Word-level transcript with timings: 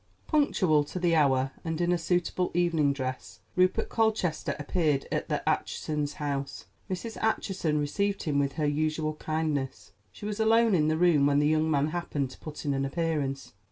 Punctual 0.25 0.83
to 0.85 0.97
the 0.99 1.13
hour, 1.13 1.51
and 1.63 1.79
in 1.79 1.91
a 1.91 1.97
suitable 1.99 2.49
evening 2.55 2.91
dress, 2.91 3.39
Rupert 3.55 3.87
Colchester 3.87 4.55
appeared 4.57 5.07
at 5.11 5.29
the 5.29 5.43
Achesons' 5.45 6.13
house. 6.13 6.65
Mrs. 6.89 7.17
Acheson 7.21 7.77
received 7.79 8.23
him 8.23 8.39
with 8.39 8.53
her 8.53 8.65
usual 8.65 9.13
kindness. 9.13 9.91
She 10.11 10.25
was 10.25 10.39
alone 10.39 10.73
in 10.73 10.87
the 10.87 10.97
room 10.97 11.27
when 11.27 11.37
the 11.37 11.47
young 11.47 11.69
man 11.69 11.89
happened 11.89 12.31
to 12.31 12.39
put 12.39 12.65
in 12.65 12.73
an 12.73 12.83
appearance. 12.83 13.53